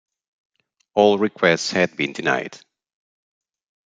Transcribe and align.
All 0.95 1.19
requests 1.19 1.69
had 1.69 1.95
been 1.95 2.13
denied. 2.13 2.57